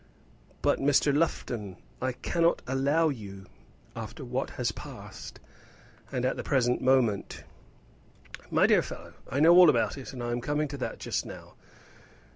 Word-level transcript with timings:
"But, 0.63 0.79
Lufton, 0.79 1.77
I 2.01 2.13
cannot 2.13 2.63
allow 2.65 3.09
you 3.09 3.45
after 3.95 4.25
what 4.25 4.49
has 4.57 4.71
passed 4.71 5.39
and 6.11 6.25
at 6.25 6.37
the 6.37 6.43
present 6.43 6.81
moment" 6.81 7.43
"My 8.59 8.65
dear 8.65 8.81
fellow, 8.81 9.13
I 9.29 9.39
know 9.39 9.53
all 9.55 9.69
about 9.69 9.99
it, 9.99 10.11
and 10.11 10.23
I 10.23 10.31
am 10.31 10.41
coming 10.41 10.67
to 10.69 10.77
that 10.77 10.97
just 10.97 11.23
now. 11.23 11.53